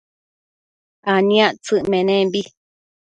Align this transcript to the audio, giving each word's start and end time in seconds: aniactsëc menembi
aniactsëc 1.13 1.85
menembi 1.91 2.41